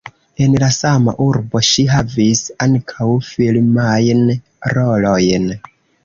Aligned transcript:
En 0.43 0.53
la 0.61 0.67
sama 0.75 1.11
urbo 1.25 1.59
ŝi 1.67 1.83
havis 1.91 2.41
ankaŭ 2.67 3.09
filmajn 3.27 4.23
rolojn. 4.79 5.47